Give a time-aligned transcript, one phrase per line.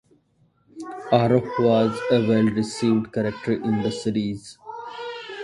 [1.11, 4.57] Iroh was a well-received character in the series.